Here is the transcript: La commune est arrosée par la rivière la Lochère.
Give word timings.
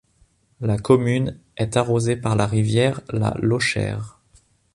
La 0.61 0.79
commune 0.79 1.37
est 1.57 1.77
arrosée 1.77 2.15
par 2.15 2.35
la 2.35 2.47
rivière 2.47 3.01
la 3.13 3.35
Lochère. 3.39 4.17